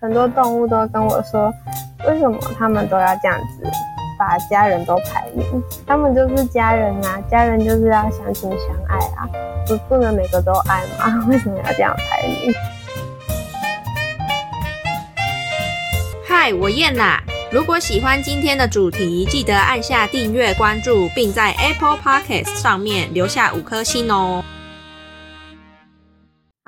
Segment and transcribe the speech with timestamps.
[0.00, 1.52] 很多动物都跟我说，
[2.06, 3.68] 为什么他们都要这样子
[4.16, 5.44] 把家人都排名？
[5.84, 9.28] 他们就是家人啊，家人就是要相亲相爱啊，
[9.66, 11.26] 不不能每个都爱吗？
[11.28, 12.54] 为什么要这样排名？
[16.24, 17.20] 嗨，我燕啦！
[17.50, 24.44] 如果喜欢今天的主题，记得按下订阅、关注，并在 Apple Podcast 上面留下五颗星哦。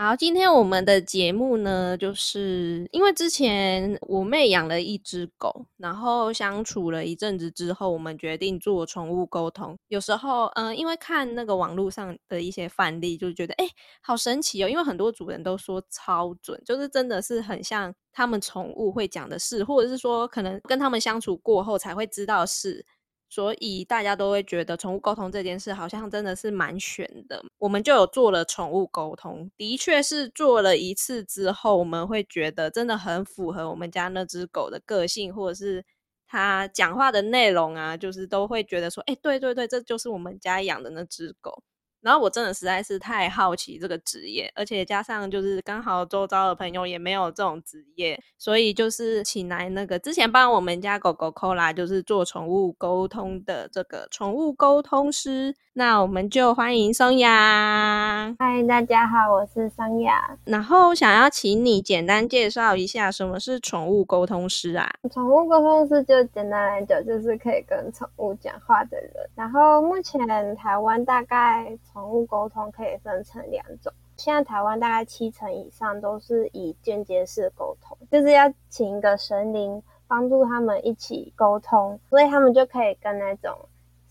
[0.03, 9.77] 好，今天我们的节目呢，就是因为之前我妹养了一只狗，然后相处了一阵子之后，我们决定做宠物沟通。
[9.89, 13.69] 有时候，嗯，因为看那个网络上的一些范例，就觉得哎，
[14.01, 14.69] 好神奇哦！
[14.71, 22.87] 因为很多主人都说超准，就是真的是很像他们宠物会讲的事，或者是说可能跟他们相处过后才会知道是。
[23.31, 27.43] 所以大家都会觉得宠物沟通这件事好像真的是蛮悬的。
[27.59, 35.85] 我们就有做了宠物沟通，的确是做了一次之后，我们会觉得真的很符合我们家那只狗的个性，或者是
[36.27, 41.63] 它讲话的内容啊，就是都会觉得说，哎，对对对，这就是我们家养的那只狗。
[42.03, 55.55] 然后我真的实在是太好奇这个职业，而且加上就是刚好周遭的朋友也没有这种职业，所以就是请来那个之前帮我们家狗狗扣啦，就是做宠物沟通的这个宠物沟通师。
[55.73, 58.35] 那我们就欢迎桑雅。
[58.39, 60.37] 嗨，大家好，我是桑雅。
[60.45, 64.91] 然后想要请你简单介绍一下什么是宠物沟通师啊？
[65.13, 69.13] 宠物沟通师就简单来讲，就是可以跟宠物讲话的人。
[69.37, 70.21] 然后目前
[70.57, 83.57] 台湾大概宠物沟通可以分成两种，现在台湾大概七成以上都是以间接式沟通，就是要请一个神灵帮助他们一起沟通，所以他们就可以跟那种。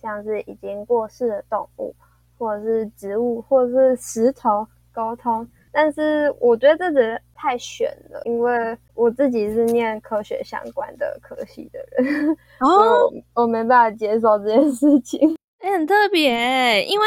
[0.01, 1.93] 像是已经过世的动物，
[2.37, 15.35] 或者是植物，或者是石头沟通，但是我觉得这只太玄了，因为我自己是念科学相关的科系的人，哦，我没办法接受这件事情。
[15.59, 17.05] 哎，很特别，因为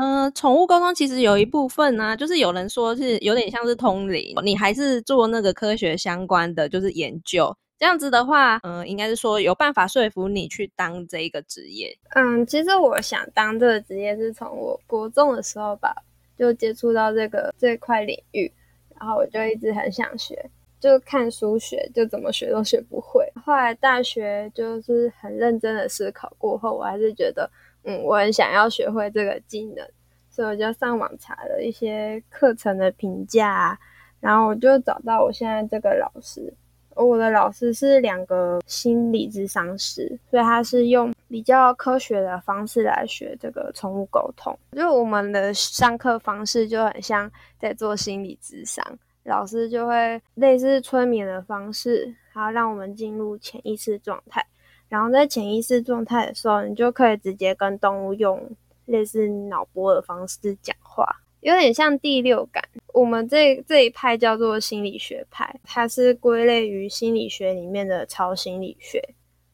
[0.00, 7.56] 嗯，宠物沟通其实有一部分呢，就是有人说是有点像是通灵，你还是做那个科学相关的，就是研究。
[7.78, 11.94] 这样子的话，嗯，应该是说有办法说服你去当这一个职业。
[12.14, 15.94] 嗯，其实我想当这个职业是从我国中的时候吧，
[16.38, 18.50] 就接触到这个这块领域，
[18.98, 23.30] 然后我就一直很想学，就看书学，就怎么学都学不会。
[23.44, 27.50] 后来大学就是很认真的思考过后，我还是觉得，
[27.86, 29.88] 嗯，我很想要学会这个技能，
[30.28, 33.78] 所以我就上网查了一些课程的评价，
[34.20, 36.52] 然后我就找到我现在这个老师。
[36.96, 44.58] 我的老师是两个心理智商师，所以他是用比较科学的方式来学这个宠物沟通。
[44.72, 48.82] 就我们的上课方式就很像在做心理智商，
[49.24, 54.42] 老师就会类似催眠的方式，然后让我们进入潜意识状态。
[54.88, 58.50] 然后在潜意识状态的时候，你就可以直接跟动物用
[58.86, 61.04] 类似脑波的方式讲话。
[61.40, 69.00] 有点像第六感，我们这这一派叫做心理学派，它是归类于心理学里面的超心理学，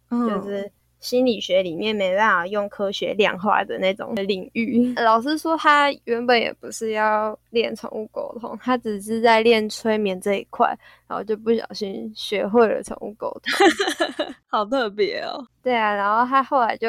[0.09, 0.71] 就是
[1.03, 4.95] 心理学里面没办法用科学量化的那种领域。
[4.95, 10.75] 老师说他原本也不是要练宠物沟通，他只是在练催眠这一块，
[11.07, 15.47] 然后就不小心学会了宠物沟通， 好特别哦。
[15.63, 16.89] 对啊，然后他后来就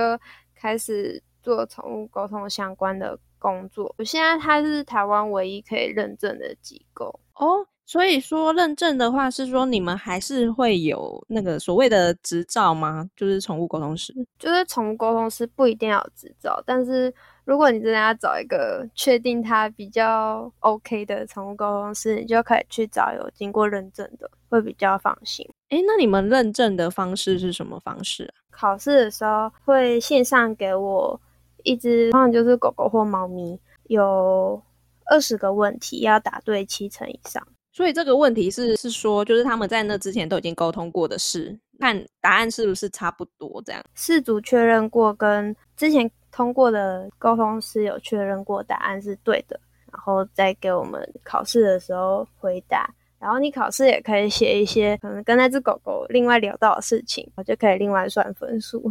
[0.55, 3.19] 开始做宠物沟通相关的。
[3.43, 7.67] 工作，现在他是台湾唯一可以认证的机构哦。
[7.85, 13.09] 所以说，认证的话是说你们还是会有那个所谓的执照吗？
[13.15, 17.13] 就是宠物沟通师，就是宠物沟通师不一定要有执照，但是
[17.45, 25.47] 如果你真的要找一个确定它比较 OK 的宠物沟通师，你就可以去找有经过认证的，会比较放心。
[25.69, 28.33] 哎，那你们认证的方式是什么方式啊？
[28.51, 31.19] 考试的时候会线上给我。
[31.65, 34.61] 一只通常就是狗狗或猫咪，有
[35.05, 37.41] 二十个问题要答对七成以上。
[37.73, 43.83] 所以这个问题是是说，就是他们在那之前都已经沟通过的事，看答案是不是差不多这样。
[43.95, 49.59] 事主确认过，跟之前通过的沟通师有确认过答案是对的，
[49.91, 52.87] 然后再给我们考试的时候回答。
[53.17, 58.83] 然后你考试也可以写一些可能跟那只狗狗另外聊到的事情，我就可以另外算分数。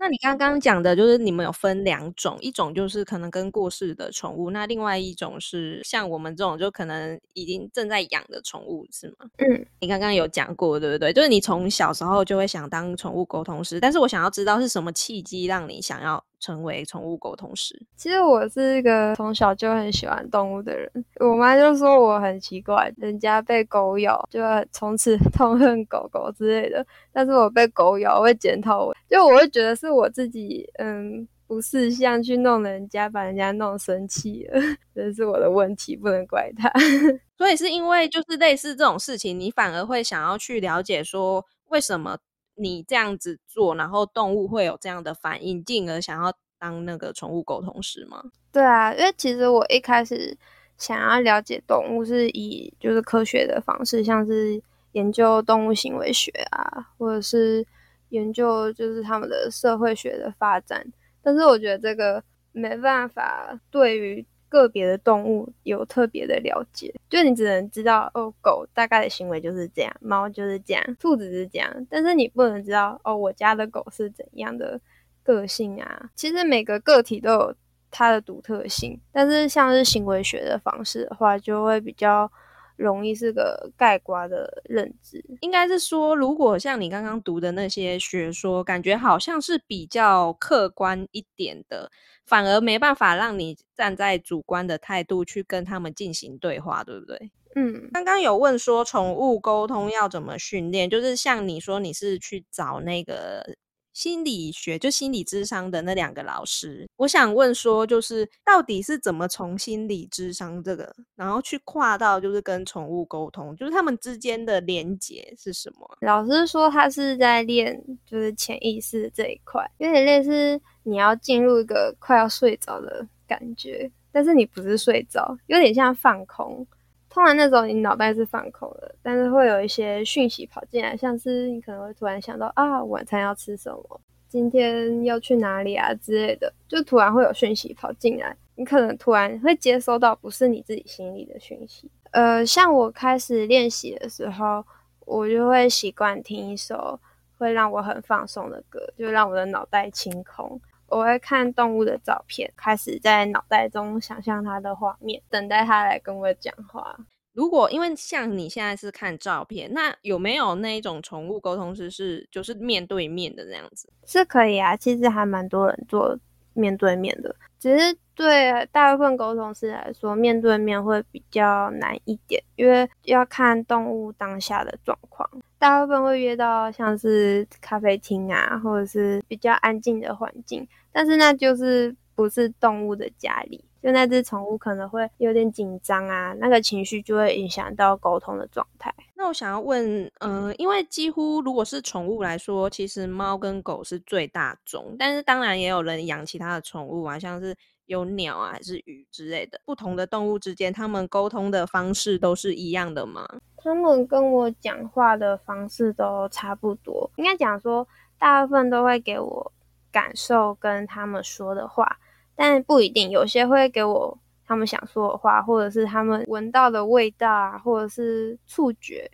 [0.00, 9.26] 那你刚刚讲的就是你们有分两种，一种就是可能跟过世的宠物，那另外一种是像我们这种就可能已经正在养的宠物，是吗？
[9.38, 11.12] 嗯，你刚刚有讲过，对不对？
[11.12, 17.80] 就是你从小时候就会想当宠物沟通师，但是我想要知道是什么契机让你想要成为宠物沟通师？
[17.96, 20.90] 其实我是一个从小就很喜欢动物的人，
[21.20, 24.40] 我妈就说我很奇怪，人家被狗咬就
[24.72, 34.60] 从此 痛恨狗狗之类的，但是我被狗咬会检讨我，就我会觉得是我自己嗯不是像去弄人家，把人家弄生气了，
[34.94, 36.70] 这是我的问题，不能怪他。
[37.38, 42.18] 所以是因为就是类似这种事情，你反而会想要去了解说为什么
[42.58, 48.22] 你这样子做，然后动物会有这样的反应，进而想要当那个宠物沟通师吗？
[48.52, 50.36] 对啊，因为其实我一开始
[50.76, 54.62] 想要了解动物是以就是科学的方式，像是
[54.92, 57.66] 研究动物行为学啊，或者是
[58.08, 60.86] 研究就是他们的社会学的发展。
[61.22, 62.22] 但是我觉得这个
[62.52, 64.26] 没办法对于。
[64.48, 74.80] 个别的动物有特别的了解，就你只能知道哦，狗大概的行为就是这样，猫就是这样，兔子是这样，但是你不能知道哦，我家的狗是怎样的
[75.22, 76.10] 个性啊。
[76.14, 77.54] 其实每个个体都有
[77.90, 82.30] 它的独特性，但是像是行为学的方式的话，就会比较
[82.78, 85.22] 容易是个盖瓜的认知。
[85.40, 91.90] 应该是说，如果像你刚刚读的那些学说，感觉好像是比较客观一点的。
[92.24, 97.30] 反而没办法让你站在主观的态度去跟他们进行对话，对不对？
[97.56, 103.56] 嗯，刚刚有问说宠物沟通要怎么训练，就是像你说你是去找那个。
[103.98, 115.98] 心理学就心理智商的那两个老师，我想问说，就是到底是怎么从心理智商这个，然后去跨到就是跟宠物沟通，就是他们之间的连结是什么？
[116.02, 126.64] 老师说他是在练就是潜意识这一块，有点类似你要进入一个快要睡着的感觉，但是你不是睡着，有点像放空。
[127.10, 141.90] 通常那种你脑袋是放空的，但是会有一些讯息跑进来，像是你可能会突然想到啊，晚餐要吃什么，今天要去哪里啊之类的，就突然会有讯息跑进来，你可能突然会接收到不是你自己心里的讯息。
[142.10, 144.64] 呃，像我开始练习的时候，
[145.06, 146.98] 我就会习惯听一首
[147.38, 150.60] 会让我很放松的歌，就让我的脑袋清空。
[150.88, 156.98] 我会看动物的照片，开始在脑袋中想象它的画面，等待它来跟我讲话。
[157.34, 163.88] 如果因为像你现在是看照片，那有没有那一种宠物沟通师是就是面对面的那样子？
[164.06, 166.18] 是可以啊，其实还蛮多人做
[166.54, 175.30] 面对面的，只是对大部分沟通师来说，面对面会比较难一点，因为要看动物当下的状况。
[175.58, 188.94] 大部分会约到像是咖啡厅啊，或者是比较安静的环境，但是那就是不是动物的家里，就那只宠物可能会有点紧张啊，那个情绪就会影响到沟通的状态。
[189.16, 197.56] 那我想要问，嗯，因为几乎如果是宠物来说，其实猫跟狗是最大众，但是当然也有人养其他的宠物啊，像是
[197.86, 199.60] 有鸟啊，还是鱼之类的。
[199.64, 203.26] 不同的动物之间，它们沟通的方式都是一样的吗？
[203.62, 207.86] 他们跟我讲话的方式都差不多，应该讲说，
[208.18, 209.52] 大部分都会给我
[209.90, 211.98] 感受跟他们说的话，
[212.34, 219.10] 但不一定，有些会给我他们想说的话，或者是他们闻到的味道啊，或者是触觉，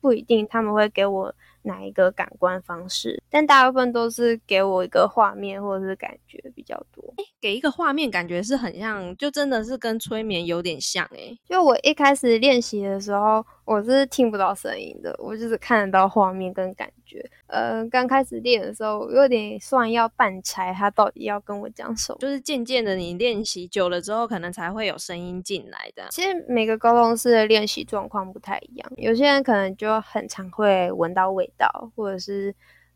[0.00, 1.34] 不一定他们会给我。
[1.62, 3.22] 哪一个感官方式？
[3.30, 7.02] 但大部分都是给我一个画面或者是感觉比较多。
[7.16, 11.04] 哎，给一个画面感觉是很像，就真的是跟催眠有点像。
[11.14, 17.24] 哎，就我一开始练习的时候，我是听不到声音的，我就是看得到画面跟感觉。
[17.46, 22.18] 呃，刚开始练的时候，有点算要半拆他到底要跟我讲什么。
[22.18, 26.06] 就是渐渐的，你练习久了之后，可能才会有声音进来的。
[26.10, 31.51] 其实每个沟通师的练习状况不太一样，有些人可能就很常会闻到味。
[31.56, 32.54] 到或者是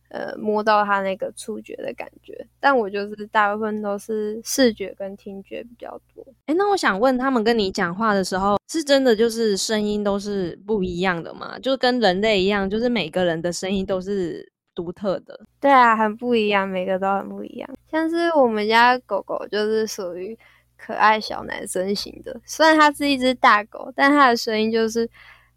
[0.08, 6.24] 呃摸到它那个触觉的感觉，但我就是大部分都是视觉跟听觉比较多。
[6.46, 11.58] 哎，那我想问他们跟你讲话的时候，是真的就是声音都是不一样的吗？
[11.58, 15.40] 就跟人类一样，就是每个人的声音都是独特的？
[15.60, 17.68] 对啊，很不一样，每个都很不一样。
[17.90, 20.38] 像是我们家狗狗就是属于
[20.76, 25.08] 可爱小男生型的，虽然它是一只大狗，但它的声音就是。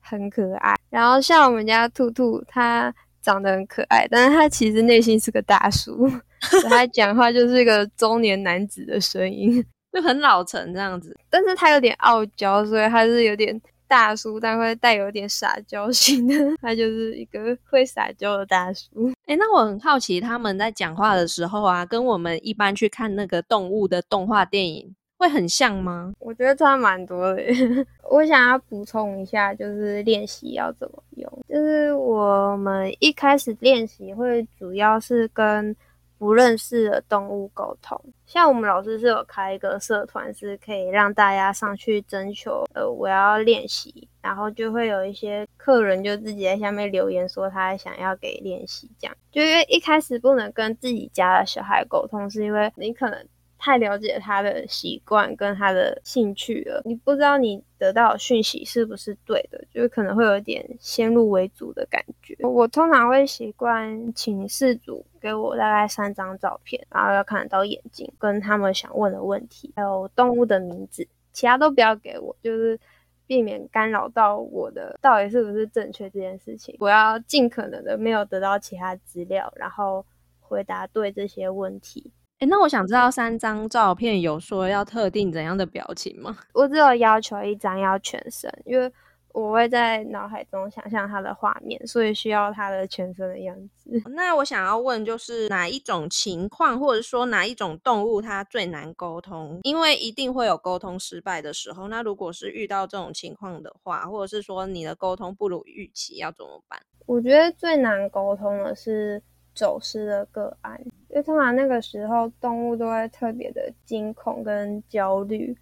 [0.09, 6.09] 很可爱，然后像我们家兔兔，它长得很可爱，但是它其实内心是个大叔，
[6.67, 9.63] 它讲话就是一个中年男子的声音，
[9.93, 11.15] 就很老成这样子。
[11.29, 19.11] 但是它有点傲娇，所以它是有点大叔，但会带有点撒娇型的， 它就是一个会撒娇的大叔。
[19.27, 24.95] 哎，那我很好奇，他们在讲话的时候啊，跟我们一般去看那个动物的动画电影。
[25.19, 26.13] 会很像吗？
[26.19, 27.43] 我觉得差蛮多的。
[28.09, 31.45] 我想要补充一下，就是练习要怎么用。
[31.49, 35.75] 就是我们一开始练习会主要是跟
[36.17, 38.01] 不认识的动物沟通。
[38.25, 49.13] 像我们老师是有开一个社团，是可以让大家上去征求，呃，我要练习，然后就会有一些客人就自己在下面留言说他想要给练习，这样。
[49.33, 53.27] 就因为一开始不能跟自己家的小孩沟通，是因为你可能。
[53.59, 62.37] 太了解他的习惯跟他的兴趣了，你不知道你得到讯息是不是对的，就是可能会有点先入为主的感觉。
[62.39, 72.79] 我通常会习惯请事主给我大概三张照片，然后要看得到眼睛，跟他们想问的问题，还有动物的名字，其他都不要给我，就是
[73.27, 76.73] 避免干扰到我的到底是不是正确这件事情。
[76.79, 80.05] 我要尽可能的没有得到其他资料，然后
[80.39, 82.09] 回答对这些问题。
[82.39, 86.38] 哎，那我想知道三张照片有说要特定怎样的表情吗？
[86.53, 88.89] 我只有要求一张要全身，因为
[89.34, 94.01] 我会在脑海中想象他的画面，所以需要他的全身的样子。
[94.15, 99.60] 那我想要问，就是哪一种情况，或者说哪一种动物它最难沟通？
[99.63, 101.89] 因为一定会有沟通失败的时候。
[101.89, 106.79] 那如果是遇到这种情况的话，或者是说你的沟通不如预期，要怎么办？
[107.05, 109.22] 我觉得最难沟通的是。
[109.59, 115.53] 走失的个案，因为通常那个时候动物都会特别的惊恐跟焦虑，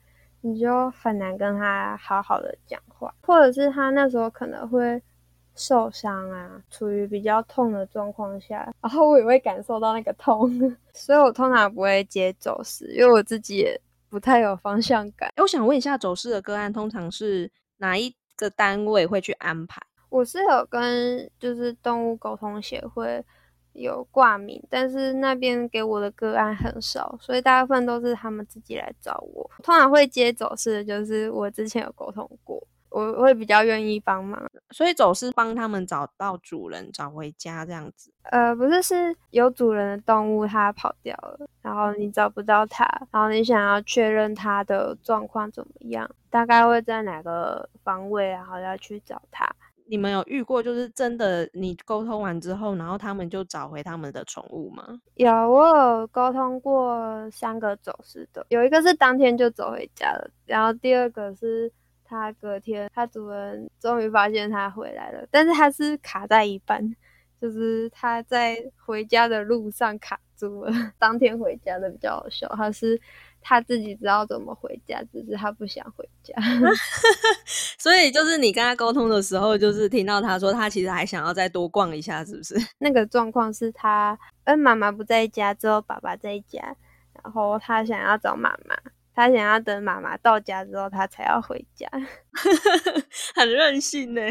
[0.42, 5.01] 你就很难跟他好好的讲话，或者是他那时候可能会
[5.56, 10.48] 受伤啊，处于比较痛的状况下，然后我也会感受到那个痛，
[10.94, 15.34] 所以我通常不会接走失，因为我自己也不太有方向感。
[15.38, 19.82] 我想问一下，走失的个案通常是哪一个单位会去安排？
[20.10, 23.25] 我是有跟就是动物沟通协会。
[23.78, 29.50] 有挂名，但是那边给我的个案很少，所以大部分都是他们自己来找我。
[29.64, 34.44] 通常会接走失的，就是我之前有沟通过，我会比较愿意帮忙。
[34.72, 38.12] 所以走失帮他们找到主人，找回家这样子。
[38.24, 49.48] 呃，不是，是有主人的动物它跑掉了，然后你找不到它，然后你想要确认它的状况怎么样，大概会在哪个方位，然后要去找它。
[49.89, 55.00] 你们有遇过就是真的，你沟通完之后，然后他们就找回他们的宠物吗？
[55.15, 61.72] 有，我有沟通过三个走失的，有一个是当天就走回家了，然后第二个是
[62.03, 66.96] 他隔天，他主人终于发现他回来了，但是他是卡在一半，
[67.41, 70.72] 就是他在回家的路上卡住了。
[71.00, 73.00] 当天回家的比较好笑，他是。
[73.50, 76.36] 他自己知道怎么回家，只是他不想回家。
[77.80, 82.56] 所以就是你跟他沟通的时候，就是听到他说他其实还想要再多逛一下，是不是？
[82.80, 86.75] 那个状况是他，嗯，妈妈不在家，之后爸爸在家，
[87.24, 88.75] 然后他想要找妈妈，
[89.16, 91.88] 他想要等妈妈到家之后，他才要回家，
[93.34, 94.22] 很任性呢。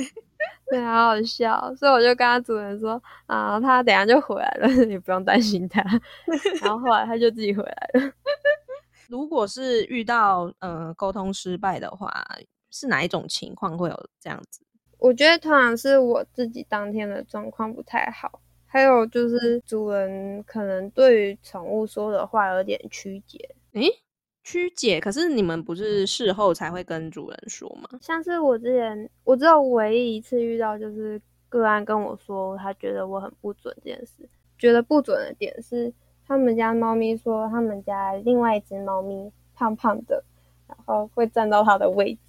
[0.69, 1.75] 对，好好笑。
[1.77, 5.81] 所以我就跟他主人说啊，他等下就回来了，你不用担心他。
[6.61, 8.13] 然后后来他就自己回来了。
[9.09, 12.13] 如果是遇到呃沟通失败的话，
[12.71, 14.61] 是哪一种情况会有这样子？
[14.99, 23.39] 我觉得通常是我自己当天的状况不太好，还有就是主人可能对于宠物说的话有点曲解。
[23.73, 23.89] 诶，
[24.43, 24.99] 曲解？
[24.99, 27.99] 可是你们不是事后才会跟主人说吗？
[28.01, 34.29] 像是我之前，我只有唯一一次遇到，就是个案跟我说，他觉得我很不准这件事。
[34.59, 35.93] 觉得不准的点是。
[36.27, 40.23] 他们家猫咪说，他们家另外一只猫咪胖胖的，
[40.67, 42.21] 然后会占到它的位置。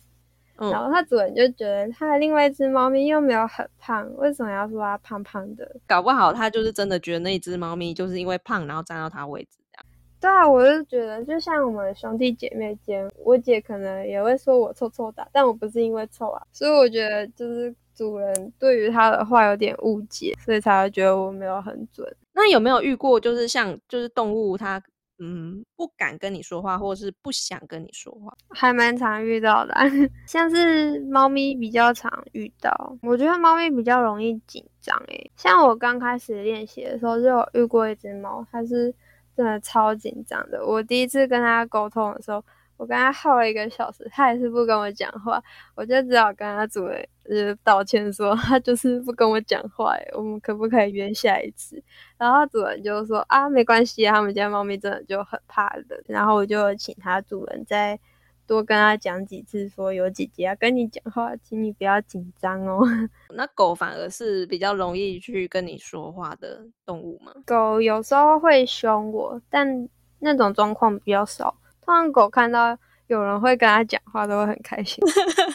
[0.59, 5.75] 然后它主人就觉得，它的另外一只猫咪又没有很胖，为什么要说它胖胖的？
[5.85, 9.85] 搞不好他就是真的觉得那只猫咪就是因为胖，然后占到它位置这样。
[10.19, 22.07] 对啊，我就觉得，就像我们兄弟姐妹间，我姐可能也会说我臭臭的，但我不是因为臭啊，所以我觉得就是主人对于他的话有点误解，所以才会觉得我没有很准。
[22.33, 24.79] 那有没有遇过，就是像就是动物它
[25.17, 29.73] 嗯不敢跟你说话，或者是不想跟你说话，还蛮常遇到的。
[30.27, 35.31] 像是猫咪比较常遇到，我觉得猫咪比较容易紧张诶。
[35.35, 38.93] 像我刚开始练习的时候，就有遇过一只猫，它是
[39.35, 40.63] 真的超紧张的。
[40.63, 42.43] 我第一次跟它沟通的时候。
[42.77, 45.43] 我跟他耗了一个小时，他还是不跟我讲话，
[45.75, 51.81] 我就只好跟他主人呃道歉说他就是不跟我讲话，我们可不可以约下一次？
[52.17, 56.01] 然后主人就说啊没关系，他们家猫咪真的就很怕的。
[56.05, 57.99] 然后我就请他主人再
[58.45, 62.85] 多跟他讲几次，说有姐姐要跟你讲话，请你不要紧张哦。
[63.33, 67.33] 那狗反而是比较容易去跟你说话的动物吗？
[67.45, 71.55] 狗有时候会凶我，但那种状况比较少。
[71.87, 72.77] 放狗看到
[73.07, 75.01] 有人会跟他讲话，都会很开心。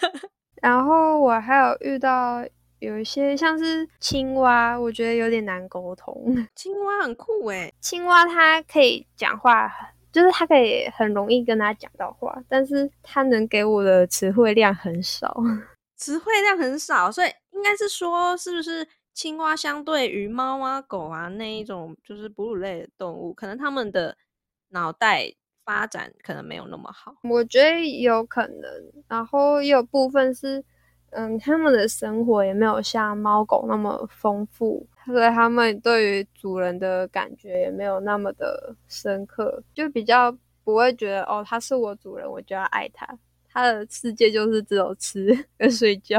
[0.62, 2.42] 然后我还有遇到
[2.78, 6.34] 有一些像是青蛙，我觉得有点难沟通。
[6.56, 9.70] 青蛙很酷诶，青蛙它可以讲话，
[10.10, 15.36] 就是它可以很容易跟它讲到话，但是它能给我的词汇量很少，
[15.96, 24.16] 词汇量很少，所以应该是说，是不是青蛙相对于猫啊、狗啊那一种就是哺乳类的动物，可能它们的
[24.70, 25.34] 脑袋
[25.64, 27.14] 发展可能没有那么好？
[27.22, 30.64] 我觉得有可能，然后也有部分是。
[31.14, 43.06] 嗯，他们的生活也没有像猫狗那么丰富，所以他们对于主人的感觉也没有那么的深刻，就比较不会觉得哦，他是我主人，我就要爱他。
[43.50, 46.18] 他的世界就是只有吃 跟睡觉，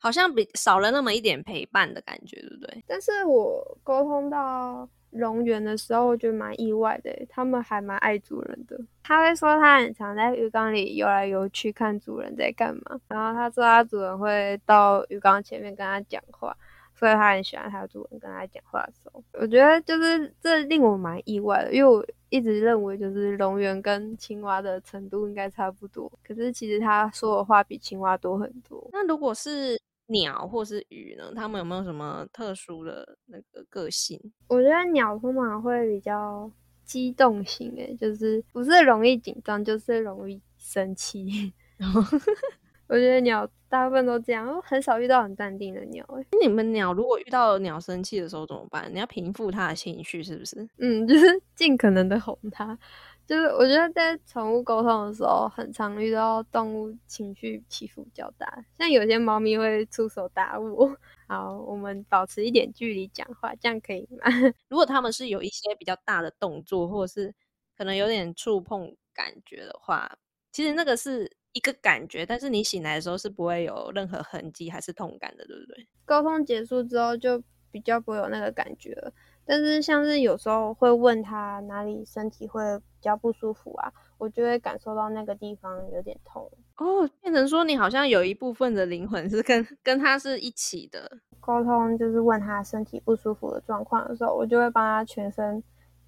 [0.00, 2.84] 好像比少了那么一点陪伴的感觉，对不对？
[2.88, 4.88] 但是我沟通到。
[5.10, 8.78] 龙源的时候，我觉得蛮意外的，他们还蛮爱主人的。
[9.02, 13.00] 他会说他很常在鱼缸里游来游去，看主人在干嘛。
[13.08, 16.54] 然后他说他主人会到鱼缸前面跟他讲话，
[16.94, 19.24] 所以他很喜欢他主人跟他讲话的时候。
[19.32, 28.88] 我觉得就是这令我蛮意外的，因为我一直认为就是龙源跟青蛙的程度应该差不多，可是其实他说的话比青蛙多很多。
[28.92, 29.80] 那如果是？
[30.08, 31.32] 鸟或是鱼呢？
[31.34, 34.20] 它们有没有什么特殊的那个个性？
[34.48, 36.50] 我觉得鸟通常会比较
[36.84, 41.52] 机动型，诶，就是不是容易紧张，就是容易生气。
[42.88, 46.02] 我觉得鸟大部分都这样，很少遇到很淡定的鸟。
[46.16, 48.90] 诶，你们鸟如果遇到鸟生气的时候怎么办？
[48.92, 50.66] 你要平复它的情绪，是不是？
[50.78, 52.78] 嗯，就是尽可能的哄它。
[53.28, 60.96] 就是我觉得在宠物沟通的时候，很常遇到动物情绪起伏较大，像有些猫咪会出手打我。
[61.28, 64.24] 好，我们保持一点距离讲话，这样可以吗？
[64.70, 67.34] 如果他们是有一些比较大的动作，或者是
[67.76, 70.10] 可能有点触碰感觉的话，
[70.50, 75.86] 其实那个是一个感觉，但是你醒来的时候是不会有任何痕迹还是痛感的，对不对？
[76.06, 79.12] 沟通结束之后就比较不会有那个感觉了。
[79.48, 95.62] 但是像是有时候会问他哪里身体会比较不舒服啊，我就会感受到那个地方有点痛哦，变成说你好像有一部分的灵魂是跟跟他是一起的沟通，就是问他身体不舒服的状况的时候，我就会帮他全身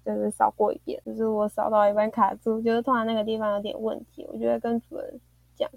[0.05, 5.19] 就是扫过一遍，就是我扫到一半卡住，就是突然那个地方有点问题，我就会跟主人
[5.55, 5.67] 讲。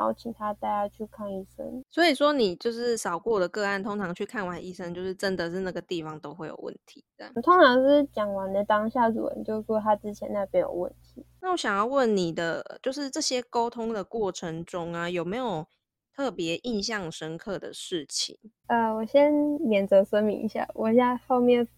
[0.00, 1.84] 然后请他带他去看医生。
[1.90, 7.04] 所以说，你就是扫过的个案，通常去看完医生，就是真的是那个地方都会有问题。
[7.42, 11.26] 通常是讲完的当下，主人就说他之前那边有问题。
[11.42, 15.66] 那我想要问你的，就是这些沟通的过程中啊，有没有
[16.16, 18.38] 特别印象深刻的事情？
[18.68, 21.68] 呃，我先免责声明一下，我现在后面。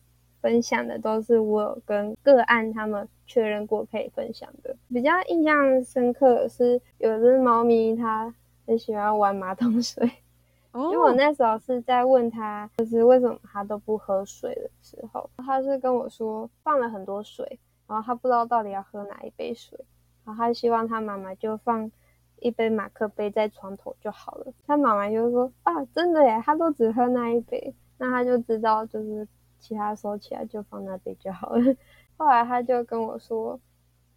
[0.42, 4.74] 分享的都是我跟个案他们确认过可以分享的。
[4.88, 8.34] 比较印象深刻的是，有只猫咪它
[8.66, 10.04] 很喜欢玩马桶水，
[10.74, 19.78] 因为我那时候是在问他，就是为什么他都不喝水的时候，他是跟我说放了很多水，然后他不知道到底要喝哪一杯水，
[20.24, 21.88] 然后他希望他妈妈就放
[22.40, 24.52] 一杯马克杯在床头就好了。
[24.66, 29.28] 他妈妈就说啊，真的耶，他都只喝那一杯，那他就知道就是。
[29.62, 31.62] 其他收起来就放那边就好了。
[32.18, 33.58] 后来他就跟我说：“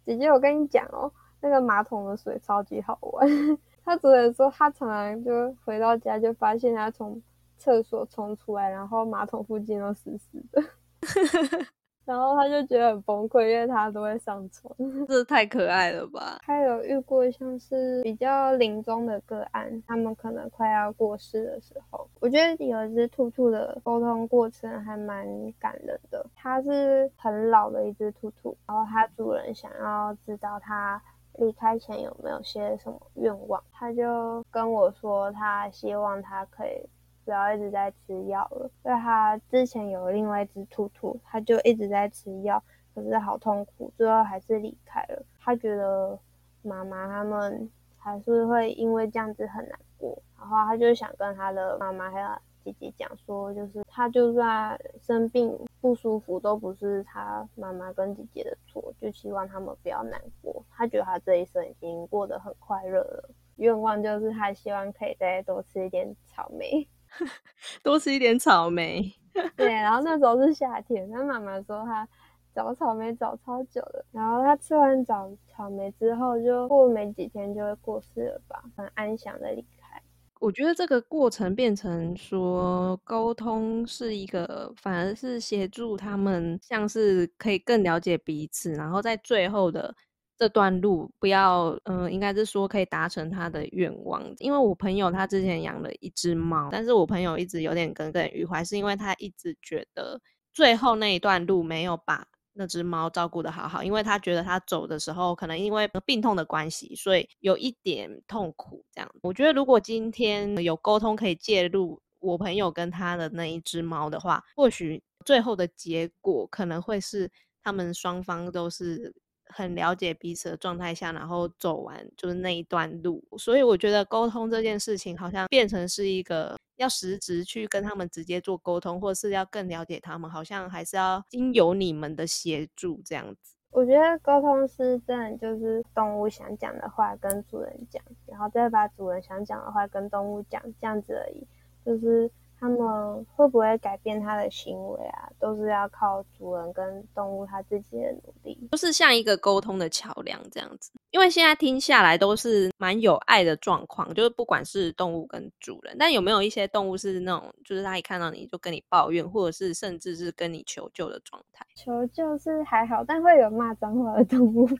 [0.04, 3.26] 姐姐，我跟你讲哦，那个马桶的水超级好玩。
[3.86, 7.22] ”他只能说他常常就回到家就发现他从
[7.56, 10.62] 厕所冲出来，然后马桶附近都湿湿的。
[12.06, 14.72] 然后他就觉得很崩溃，因为他都会上床，
[15.08, 16.38] 这太可爱了吧？
[16.44, 25.26] 还有遇过像是比较临终的个案，他们可能快要过世的时候，我觉得有一只兔兔的沟通过程还蛮
[25.58, 26.24] 感人的。
[26.36, 31.02] 它是很老的一只兔兔，然后它主人想要知道它
[31.38, 36.88] 离开前有没有些什么愿望，他就跟我说，他希望它可以。
[37.26, 42.62] 不要一直在吃药了，因为他之前有另外一只兔兔，他就一直在吃药，
[42.94, 45.20] 可是好痛苦，最后还是离开了。
[45.40, 46.16] 他觉得
[46.62, 52.28] 妈妈他们还是会因为这样子很难过，然后他就想跟他的妈妈还有
[52.64, 60.64] 姐姐讲说，就是他就算生病不舒服，都不是他妈妈跟姐姐的错，就希望他们不要难过。
[60.70, 66.86] 他觉得他这一生已经过得很快乐了，愿望就是他希望可以再多吃一点草莓。
[67.82, 69.14] 多吃一点草莓。
[69.56, 72.08] 对，然后那时候是夏天，他妈妈说他
[72.54, 80.00] 找草莓找超久了，然后他吃完找草莓之后，就过没几天就会过世了吧，很安详的离开。
[80.38, 89.94] 我觉得这个过程变成说沟通是一个，反而是协助他们，像是可以更了解彼此，然后在最后的
[90.38, 94.22] 这段路不要，嗯，应该是说可以达成他的愿望。
[94.38, 100.20] 因为我朋友他之前养了一只猫，但是我朋友一直有点耿耿于怀，是因为他一直觉得
[100.52, 108.84] 最后那一段路没有把那只猫照顾的好好，因为他觉得他走的时候可能因为病痛的关系，所以有一点痛苦。
[108.92, 117.30] 这样，我觉得如果今天有沟通可以介入我朋友跟他的那一只猫的话，或许最后的结果可能会是
[117.62, 119.14] 他们双方都是。
[119.48, 133.54] 很了解彼此的状态下，然后走完就是那一段路，所以我觉得沟通这件事情好像变成是一个要实质去跟他们直接做沟通，或是要更了解他们，好像还是要经由你们的协助这样子。
[133.70, 141.46] 我觉得沟通是真的就是动物想讲的话跟主人讲，然后再把主人想讲的话跟动物讲，这样子而已，
[141.84, 142.30] 就是。
[142.66, 145.28] 他们会不会改变它的行为啊？
[145.38, 150.90] 都是要靠主人跟动物它自己的努力，就是像一个沟通的桥梁这样子。
[151.12, 161.64] 因为现在听下来都是蛮有爱的状况，就是不管是动物跟主人，但有没有一些动物是那种，就是他一看到你就跟你抱怨，或者是甚至是跟你求救的状态？
[161.76, 164.68] 求救是还好，但会有骂脏话的动物。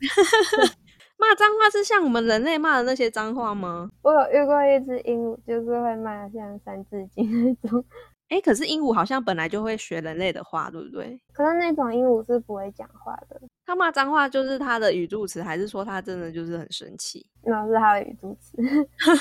[1.17, 3.89] 骂脏话是像我们人类骂的那些脏话吗？
[4.03, 7.83] 我有遇过一只鹦鹉，就是会骂像三字经那种。
[8.29, 11.19] 哎，可是鹦鹉好像本来就会学人类的话，对不对？
[11.33, 13.41] 可是那种鹦鹉是不会讲话的。
[13.65, 17.25] 它骂脏话就是它的语助词，还是说它真的就是很生气？
[17.41, 18.57] 那是它的语助词。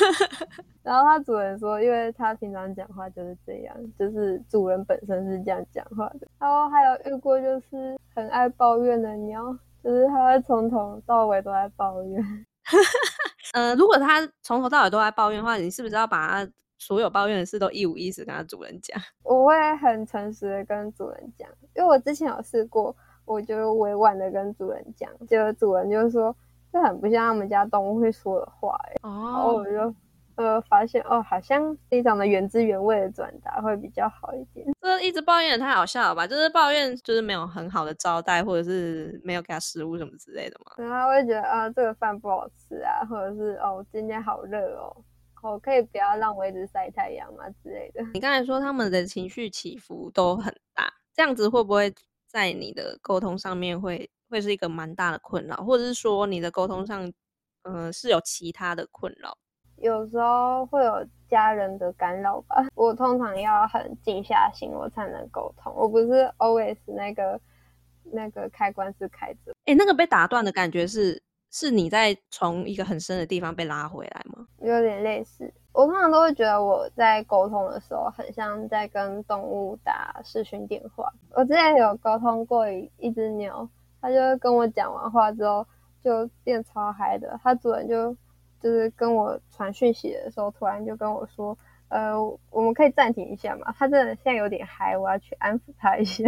[0.83, 6.29] 然后它主人说，因为它平常讲话就是这样，就是主人本身是这样讲话的。
[6.39, 9.57] 然后还有遇过就是很爱抱怨的鸟。
[9.87, 12.20] 就是他会从头到尾都在抱怨，
[13.55, 19.01] 呃，如果他从头到尾都在抱怨的话，你是不是要把他所有抱怨的事都一五一十跟他主人讲？
[19.22, 26.35] 我会很诚实的跟主人讲，因为我之前有试过，我就委婉的跟主人讲，结果主人就说
[26.72, 29.94] 这很不像他们家动物会说的话，哎，然后我就。
[30.37, 34.66] 呃，发现哦，好像非常的原汁原味的转达会比较好一点。
[34.83, 36.27] 这一直抱怨也太好笑了吧？
[36.27, 40.72] 就是抱怨，就是没有很好的招待，或者是没有给他食物什么之类的嘛。
[40.77, 44.94] 然后会觉得啊，这个饭不好吃啊，或者是哦，今天好热哦，
[45.42, 48.03] 我可以不要让我一直晒太阳嘛之类的。
[48.12, 51.92] 你刚才说他们的情绪起伏都很大，这样子会不会
[52.29, 57.11] 在你的沟通上面会会是一个蛮大的困扰，或者是说你的沟通上，
[57.62, 59.37] 嗯，是有其他的困扰？
[59.79, 65.73] 有时候会有家人的干扰吧， 我通常要很静下心，我才能沟通。
[65.77, 67.39] 我不是 always 那个
[68.05, 69.53] 那个开关是开着。
[69.67, 74.47] 哎，那个被打断的感觉是是你在从一个很深的地方被拉回来吗？
[74.61, 75.53] 有点类似。
[75.73, 81.12] 我通常都会觉得我在沟通的时候，很像在跟动物打视讯电话。
[81.33, 83.69] 我之前有沟通过一一只牛，
[84.01, 85.67] 它就跟我讲完话之后
[86.03, 88.17] 就变超嗨的，它主人就。
[88.61, 91.57] 就是跟我传讯息的时候，突然就跟我说
[91.88, 96.25] ：“呃，我们可以暂停一下嘛？”他真的现在有点嗨，我要去安抚他一下，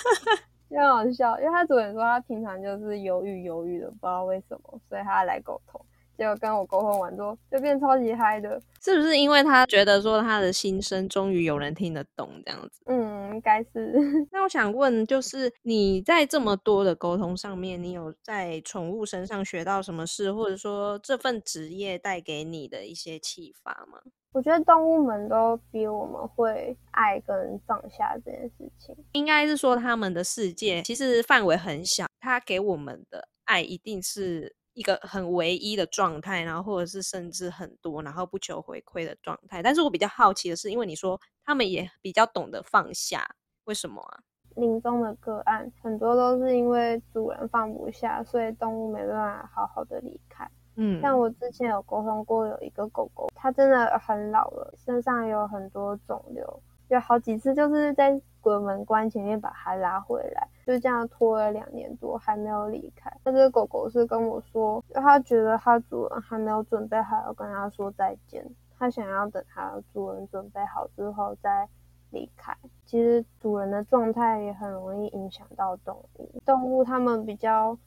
[0.70, 1.38] 就很好笑。
[1.40, 5.80] 因为他主人说他平常就是犹豫犹豫的，不知道为什么，所以他来沟通。
[6.16, 12.82] 结果跟我沟通完之后，就变超级嗨的，是不是因为他觉得说他的心声终于有人听得懂这样子？
[12.86, 13.92] 嗯，应该是。
[14.30, 23.98] 那我想问，就是你在这么多的沟通上面，你有在宠物身上学到什么事，或者说这份职业带给你的一些启发吗？
[24.32, 34.56] 我觉得动物们都比我们会爱跟放下这件事情，应该是说他们的世界其实范围很小，他给我们的爱一定是。
[34.74, 39.62] 一个很唯一的状态，然后或者是甚至很多，然后不求回馈的状态。
[39.62, 43.26] 但是我比较好奇的是，因为你说他们也比较懂得放下，
[43.64, 44.20] 为什么啊？
[44.56, 50.48] 临终的个案很多都是因为主人放不下，所以动物没办法好好的离开。
[50.76, 56.62] 嗯，像我之前有沟通过，有一个狗狗，它真的很老了，身上有很多肿瘤。
[56.94, 63.10] 有好几次就是在鬼门关前面把它拉回来，就这样拖了两年多还没有离开。
[63.24, 68.44] 那只狗狗是跟我说，它觉得它主人还没有准备好要跟它说再见，
[68.78, 71.68] 它想要等它主人准备好之后再
[72.10, 72.54] 离开。
[72.84, 77.78] 其实主人的状态也很容易影响到动物，动物它们比较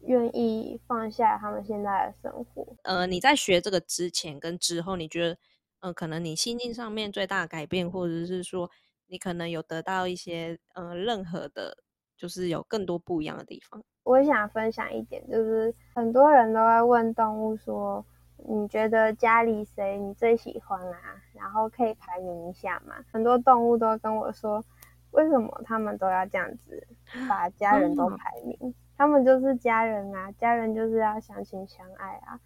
[0.00, 2.66] 愿意放下他们现在的生活。
[2.82, 5.38] 呃，你在学这个之前跟之后，你觉得？
[5.82, 8.70] 嗯，可能你心境上面最大的改变，或者是说
[9.08, 11.76] 你可能有得到一些，呃，任何的，
[12.16, 13.82] 就是有更多不一样的地方。
[14.04, 18.04] 我想分享一点，就是很多人都会问动物说，
[18.36, 21.20] 你觉得家里谁你最喜欢啊？
[21.34, 22.94] 然后可以排名一下嘛？
[23.12, 24.64] 很多动物都跟我说，
[25.10, 26.86] 为什么他们都要这样子
[27.28, 28.74] 把家人都排名？
[28.96, 32.38] 他们就是家人啊，家人就是要相亲相爱啊，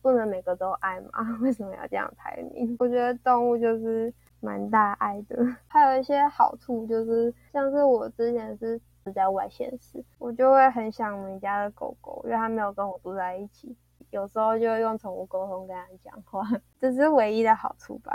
[0.00, 1.10] 不能每个都爱嘛？
[1.42, 2.76] 为什么要这样排名？
[2.78, 5.36] 我觉得动物就是蛮大爱的，
[5.68, 8.80] 还有一些好处就是，像是我之前是
[9.14, 13.76] 在外县市，我就会很想我们家的狗狗，因为它没有跟我住在一起，
[14.10, 16.42] 有时候就用宠物沟通跟它讲话，
[16.80, 18.12] 这是唯一的好处吧。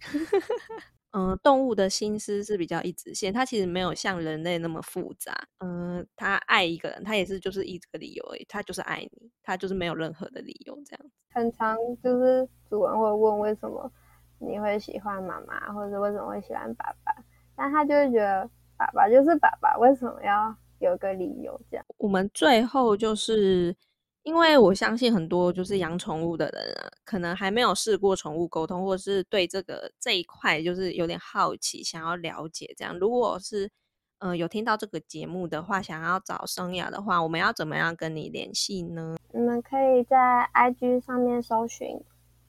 [1.12, 5.34] 嗯，动物的心思是比较一直线，它其实没有像人类那么复杂。
[5.58, 11.10] 嗯，它爱一个人，它也是就是一个理由而已，它就是爱你，它就是没有任何的理由这样子。
[11.32, 13.90] 很常就是主人会问为什么
[14.38, 17.12] 你会喜欢妈妈，或者为什么会喜欢爸爸，
[17.56, 21.84] 但他就会觉得爸爸就是爸爸，为什么要有个理由这样？
[21.98, 23.76] 我们最后就是。
[24.22, 32.98] 因为我相信很多就是养宠物的人啊，可能还没有试过宠物沟通，或者是对这个这一块就是有点好奇，想要了解这样。
[32.98, 33.70] 如果是
[34.18, 39.16] 呃有听到这个节目的话，想要找生涯的话，我们要怎么样跟你联系呢？
[39.32, 41.98] 你们可以在 IG 上面搜寻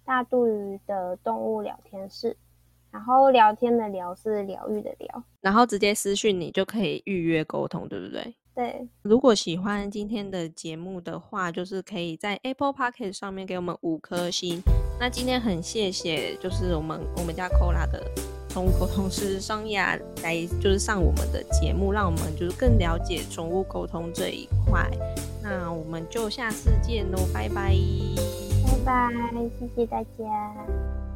[0.04, 2.36] 大肚鱼的动物聊天室，
[2.92, 8.36] 然后聊天的聊是疗愈的疗，然后直接私讯你就可以预约沟通，对不对？
[8.54, 14.62] 对，如果喜欢今天的节目的话，就是可以在 Apple p o c k e t 上面给我们五颗星。
[15.00, 18.04] 那今天很谢谢，就是我们我们家 Cola 的
[18.50, 24.90] 宠物沟通师桑雅来，就是上我们的节目，让我们就是更了解宠物沟通这一块。
[25.42, 27.74] 那我们就下次见喽，拜拜，
[28.66, 29.10] 拜拜，
[29.60, 31.11] 谢谢大家。